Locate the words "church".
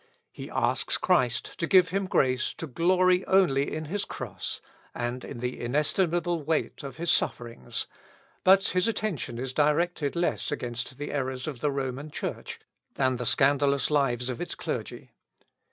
12.09-12.59